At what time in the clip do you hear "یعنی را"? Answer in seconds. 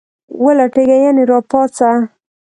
1.03-1.39